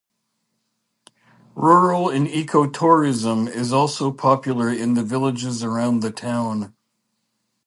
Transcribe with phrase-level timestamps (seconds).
[1.53, 6.73] Rural and eco-tourism is also popular in the villages around the town.